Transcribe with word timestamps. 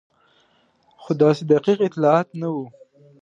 خو 1.01 1.11
داسې 1.21 1.41
دقیق 1.51 1.79
اطلاعات 1.87 2.27
نه 2.41 2.47
وو. 2.53 2.65